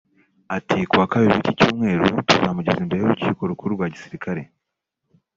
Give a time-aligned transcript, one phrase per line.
[0.57, 4.41] Ati “Kuwa Kabiri w’iki cyumweru tuzamugeza imbere y’urukiko rukuru rwa gisirikare